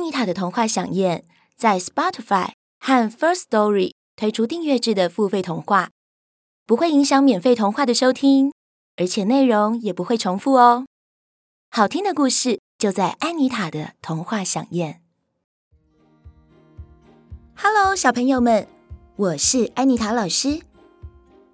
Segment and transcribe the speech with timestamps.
[0.00, 5.90] 安妮塔的童话饗宴在 Spotify 和 First Story 推出订阅制的付费童话，
[6.64, 8.50] 不会影响免费童话的收听，
[8.96, 10.86] 而且内容也不会重复哦。
[11.70, 15.02] 好听的故事就在安妮塔的童话饗宴。
[17.54, 18.66] Hello，小朋友们，
[19.16, 20.62] 我是安妮塔老师。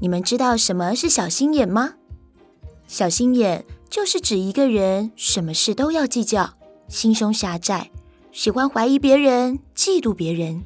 [0.00, 1.94] 你们知道什么是小心眼吗？
[2.88, 6.54] 小心眼就是指一个人什么事都要计较，
[6.88, 7.92] 心胸狭窄，
[8.32, 10.64] 喜欢怀疑别人，嫉妒别人。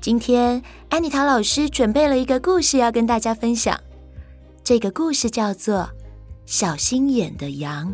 [0.00, 3.78] 今天安妮塔老师准备了一个故事要跟大家分享，
[4.64, 5.76] 这个故事叫做
[6.46, 7.92] 《小心眼的羊》。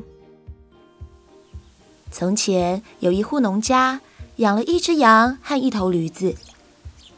[2.10, 4.00] 从前有一户农家，
[4.36, 6.34] 养了一只羊和一头驴子。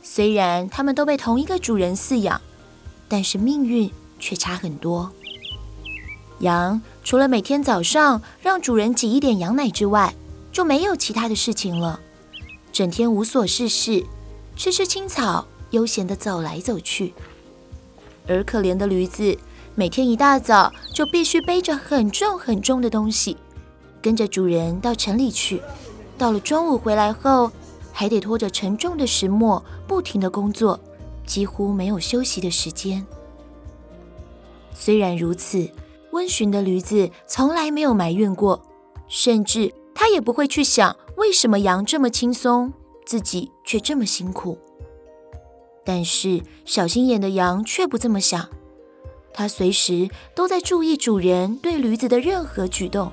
[0.03, 2.41] 虽然他们都被同一个主人饲养，
[3.07, 3.89] 但是命运
[4.19, 5.13] 却差很多。
[6.41, 10.13] 羊除了每天早上让主人挤一点羊奶之外，
[10.57, 12.01] 就没有其他的事情了，
[12.73, 14.03] 整天无所事事，
[14.57, 17.13] 吃吃青草，悠闲地走来走去。
[18.27, 19.37] 而可怜的驴子，
[19.75, 23.37] 每天一大早就必须背着很重很重的东西。
[24.01, 25.61] 跟着主人到城里去，
[26.17, 27.53] 到了中午回来后，
[27.93, 30.81] 还得拖着沉重的石磨，不停地工作，
[31.27, 33.07] 几乎没有休息的时间。
[34.73, 35.69] 虽然如此，
[36.13, 38.63] 温驯的驴子从来没有埋怨过，
[39.07, 42.71] 甚至他也不会去想为什么羊这么轻松，
[43.07, 44.59] 自己却这么辛苦。
[45.87, 48.47] 但是小心眼的羊却不这么想，
[49.33, 53.11] 他随时都在注意主人对驴子的任何举动。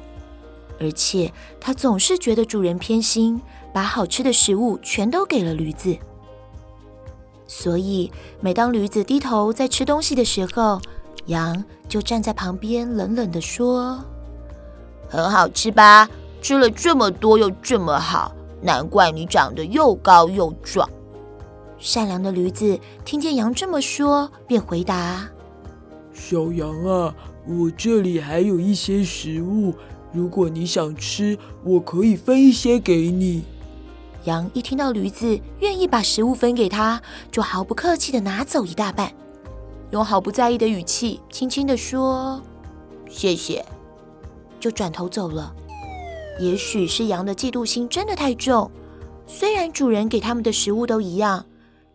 [0.77, 1.31] 而且
[1.61, 3.39] 他总是觉得主人偏心，
[3.73, 5.97] 把好吃的食物全都给了驴子。
[7.47, 10.81] 所以每当驴子低头在吃东西的时候，
[11.27, 14.03] 羊就站在旁边冷冷地说
[15.07, 16.09] ：“很好吃吧？
[16.43, 20.87] 吃了这么多又这么好，难怪你长得又高又壮。”
[21.79, 25.25] 善良的驴子听见羊这么说，便回答
[26.13, 27.15] ：“小羊啊，
[27.47, 29.73] 我这里还有一些食物。”
[30.11, 33.45] 如果你想吃，我可以分一些给你。
[34.25, 37.01] 羊一听到驴子愿意把食物分给他，
[37.31, 39.11] 就毫不客气的拿走一大半，
[39.91, 42.39] 用毫不在意的语气轻轻的说
[43.09, 43.65] ：“谢谢。”
[44.59, 45.51] 就转头走了。
[46.39, 48.71] 也许是羊的嫉妒心真的太重，
[49.27, 51.45] 虽然主人给他们的食物都一样，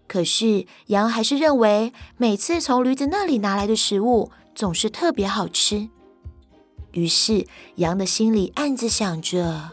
[0.07, 5.89] 可是羊还是认为每次从驴子那里拿来的食物总是特别好吃。
[6.93, 9.71] 于是，羊的心里暗自想着：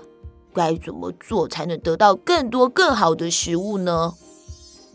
[0.54, 4.14] 该怎么做才能得到更多更好的食物呢？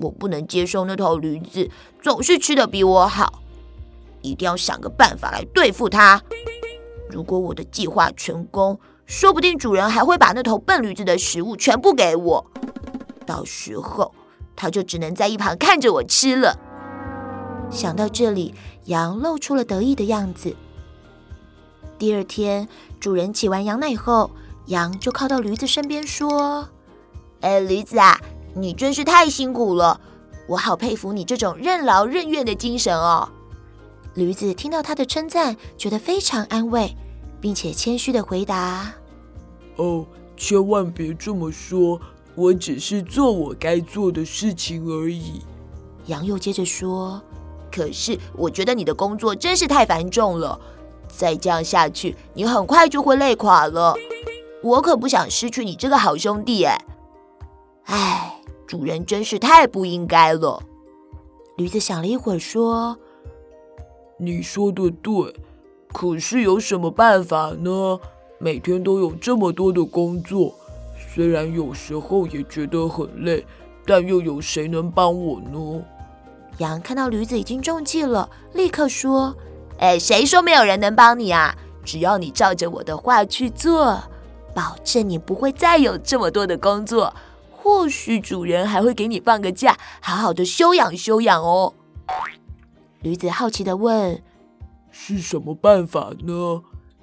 [0.01, 1.71] 我不能接受那头驴子
[2.03, 3.43] 总是吃得比我好，
[4.21, 6.23] 一定要想个办法来对付它。
[7.09, 8.79] 如果我的计划成功，
[9.11, 12.47] 说不定主人还会把那头笨驴子的食物全部给我，
[13.27, 14.15] 到时候
[14.55, 16.57] 他就只能在一旁看着我吃了。
[17.73, 18.55] 想到这里，
[18.85, 20.55] 羊露出了得意的样子。
[21.99, 22.69] 第二天，
[23.01, 24.31] 主人挤完羊奶后，
[24.67, 26.69] 羊就靠到驴子身边说
[27.43, 28.17] ：“哎，驴子啊，
[28.55, 30.01] 你真是太辛苦了，
[30.47, 33.29] 我好佩服你这种任劳任怨的精神哦。”
[34.15, 36.97] 驴子听到他的称赞，觉得非常安慰，
[37.41, 38.93] 并且谦虚地回答
[39.77, 42.01] ：“哦，千万别这么说，
[42.35, 45.43] 我只是做我该做的事情而已。”
[46.07, 47.21] 羊又接着说
[47.71, 50.61] ：“可是我觉得你的工作真是太繁重了。”
[51.09, 53.95] 再这样下去，你很快就会累垮了。
[54.63, 56.85] 我可不想失去你这个好兄弟哎！
[57.87, 60.63] 哎，主人真是太不应该了。
[61.57, 62.97] 驴子想了一会儿，说
[64.19, 65.35] ：“你说的对，
[65.93, 67.99] 可是有什么办法呢？
[68.43, 70.55] 每天都有这么多的工作，
[71.15, 73.47] 虽然有时候也觉得很累，
[73.85, 75.83] 但又有谁能帮我呢？”
[76.59, 79.37] 羊看到驴子已经中计了，立刻说。
[79.79, 81.57] 哎，谁说没有人能帮你啊？
[81.83, 83.99] 只要你照着我的话去做，
[84.55, 87.15] 保证你不会再有这么多的工作。
[87.51, 91.73] 或许主人还会给你放个假，好好的休养休养哦。
[93.01, 94.23] 驴子好奇的问
[94.91, 96.61] ：“是什么办法呢？”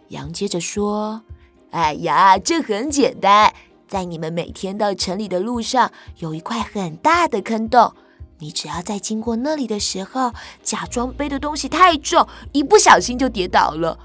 [0.10, 1.24] 羊接着说
[1.72, 3.54] ：“哎呀，这很简单，
[3.88, 7.94] 在你们每天到城里的路上，有一块很大的坑洞。
[8.40, 10.32] 你只要在经过那里的时候，
[10.62, 13.98] 假装背的东西太重，一不小心就跌倒了。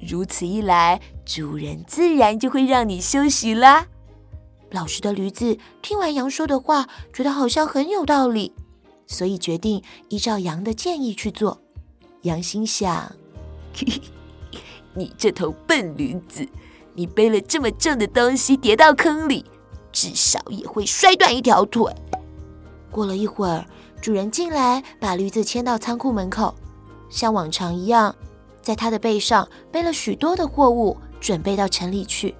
[0.00, 3.86] 如此一来，主人自然就会让你休息啦。
[4.70, 8.52] 老实的驴子听完羊说的话，觉得好像很有道理，
[9.06, 11.60] 所以决定依照羊的建议去做。
[12.22, 13.10] 羊心想：
[13.74, 14.60] 嘿嘿，
[14.92, 16.46] 你这头笨驴子，
[16.98, 19.44] 你背了这么重的东西跌到坑里，
[19.92, 21.84] 至少也会摔断一条腿。
[22.90, 23.64] 过了一会儿，
[24.00, 26.52] 主人进来，把驴子牵到仓库门口，
[27.08, 28.12] 像往常一样，
[28.60, 32.34] 在他的背上背了许多的货物，准备到城里去。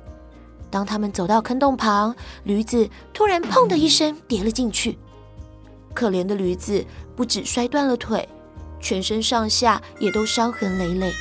[0.69, 2.13] 当他们走到坑洞旁，
[2.43, 4.99] 驴子突然“砰”的一声跌了进去。
[5.95, 6.85] 可怜的驴子
[7.15, 8.29] 不止摔断了腿，
[8.81, 11.13] 全身上下也都伤痕累累。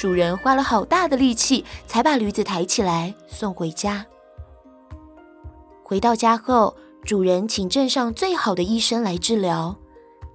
[0.00, 4.06] 主人花了好大的力气，才把驴子抬起来送回家。
[5.82, 6.74] 回到家后，
[7.04, 9.76] 主人请镇上最好的医生来治疗。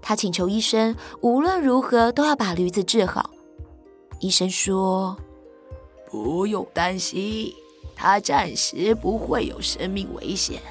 [0.03, 3.31] 他请求医生无论如何都要把驴子治好。
[4.19, 5.17] 医生说
[6.11, 7.51] ：“不用担心，
[7.95, 10.61] 他暂时不会有生命危险，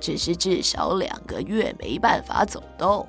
[0.00, 3.06] 只是至少两个月没办法走动。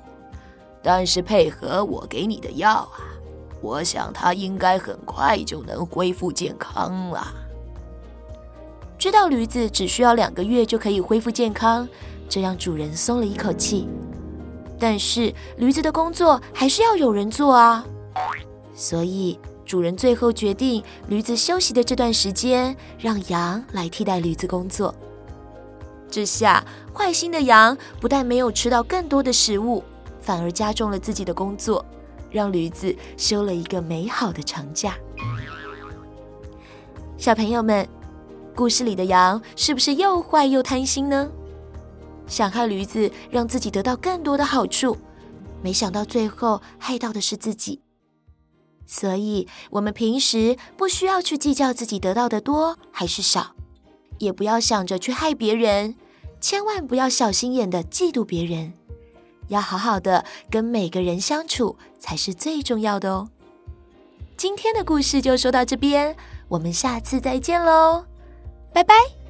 [0.82, 3.13] 但是配合我给你的药啊，
[3.64, 7.26] 我想他应该很快就能恢复健康了。”
[8.98, 11.88] 知道驴子只需要两个月就可以恢复健康。
[12.28, 13.86] 这让主人松了一口气，
[14.78, 17.84] 但是驴子的工作还是要有人做啊，
[18.74, 24.94] 所以主人最后决定，驴子休息的这段时间，让羊来替代驴子工作。
[26.10, 26.64] 这下
[26.94, 29.84] 坏心的羊不但没有吃到更多的食物，
[30.18, 31.84] 反而加重了自己的工作，
[32.34, 34.98] 让驴子休了一个美好的长假。
[37.16, 37.88] 小朋友们，
[38.56, 41.30] 故事里的羊是不是又坏又贪心呢？
[42.26, 44.96] 想害驴子，让自己得到更多的好处，
[45.62, 47.80] 没想到最后害到的是自己。
[48.84, 53.54] 所以，我们平时不需要去计较自己得到的多还是少，
[54.18, 55.94] 也不要想着去害别人，
[56.40, 58.72] 千万不要小心眼的嫉妒别人，
[59.48, 63.28] 要好好的跟每个人相处才是最重要的哦。
[64.36, 66.16] 今天的故事就说到这边，
[66.48, 68.04] 我们下次再见喽，
[68.72, 69.23] 拜拜。